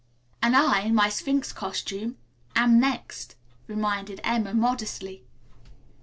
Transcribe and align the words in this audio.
"And 0.41 0.55
I, 0.57 0.79
in 0.79 0.95
my 0.95 1.09
Sphinx 1.09 1.53
costume, 1.53 2.17
am 2.55 2.79
next," 2.79 3.35
reminded 3.67 4.19
Emma 4.23 4.51
modestly. 4.51 5.23